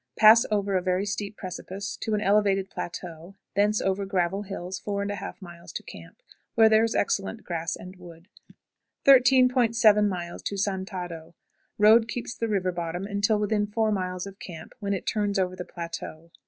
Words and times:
Pass 0.17 0.47
over 0.49 0.75
a 0.75 0.81
very 0.81 1.05
steep 1.05 1.37
precipice 1.37 1.95
to 1.97 2.15
an 2.15 2.21
elevated 2.21 2.71
plateau, 2.71 3.35
thence 3.55 3.79
over 3.79 4.03
gravel 4.03 4.41
hills 4.41 4.79
4 4.79 5.05
1/2 5.05 5.39
miles 5.43 5.71
to 5.73 5.83
camp, 5.83 6.23
where 6.55 6.67
there 6.69 6.83
is 6.83 6.95
excellent 6.95 7.43
grass 7.43 7.75
and 7.75 7.97
wood. 7.97 8.27
13.70. 9.05 9.75
Santado. 10.57 11.35
Road 11.77 12.07
keeps 12.07 12.33
the 12.33 12.47
river 12.47 12.71
bottom 12.71 13.05
until 13.05 13.37
within 13.37 13.67
four 13.67 13.91
miles 13.91 14.25
of 14.25 14.39
camp, 14.39 14.73
when 14.79 14.93
it 14.95 15.05
turns 15.05 15.37
over 15.37 15.55
the 15.55 15.63
plateau. 15.65 16.31